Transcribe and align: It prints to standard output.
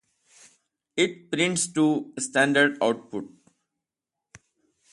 It 0.97 1.31
prints 1.31 1.67
to 1.73 2.11
standard 2.19 2.79
output. 2.81 3.31